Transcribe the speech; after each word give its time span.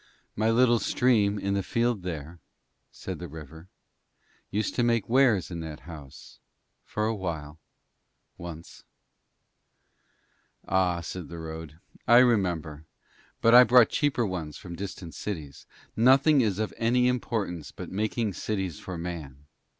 'My 0.35 0.49
little 0.49 0.79
stream 0.79 1.37
in 1.37 1.53
the 1.53 1.61
field 1.61 2.01
there,' 2.01 2.39
said 2.91 3.19
the 3.19 3.27
river, 3.27 3.67
'used 4.49 4.73
to 4.73 4.81
make 4.83 5.07
wares 5.07 5.51
in 5.51 5.59
that 5.59 5.81
house 5.81 6.39
for 6.83 7.05
awhile 7.05 7.59
once.' 8.35 8.83
'Ah,' 10.67 11.01
said 11.01 11.27
the 11.29 11.37
road, 11.37 11.79
'I 12.07 12.17
remember, 12.17 12.85
but 13.41 13.53
I 13.53 13.63
brought 13.63 13.89
cheaper 13.89 14.25
ones 14.25 14.57
from 14.57 14.75
distant 14.75 15.13
cities. 15.13 15.67
Nothing 15.95 16.41
is 16.41 16.57
of 16.57 16.73
any 16.77 17.07
importance 17.07 17.71
but 17.71 17.91
making 17.91 18.33
cities 18.33 18.79
for 18.79 18.97
Man.' 18.97 19.45